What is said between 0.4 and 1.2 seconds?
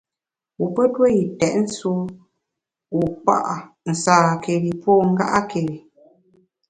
Wu pe ntue